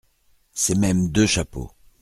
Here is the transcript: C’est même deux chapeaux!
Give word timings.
C’est 0.53 0.79
même 0.79 1.11
deux 1.11 1.27
chapeaux! 1.27 1.69